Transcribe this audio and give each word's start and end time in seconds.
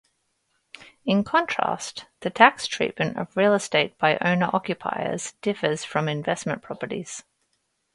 In 1.05 1.23
contrast, 1.23 2.07
the 2.21 2.31
tax 2.31 2.65
treatment 2.65 3.17
of 3.17 3.37
real 3.37 3.53
estate 3.53 3.99
by 3.99 4.17
owner-occupiers 4.21 5.33
differs 5.43 5.83
from 5.85 6.09
investment 6.09 6.63
properties. 6.63 7.23